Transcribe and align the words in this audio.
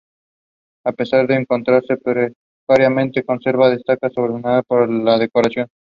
A 0.83 0.93
pesar 0.93 1.27
de 1.27 1.35
encontrarse 1.35 1.95
precariamente 1.95 3.23
conservada, 3.23 3.73
destaca 3.75 4.09
sobremanera 4.09 4.63
por 4.63 4.87
su 4.87 5.19
decoración. 5.19 5.67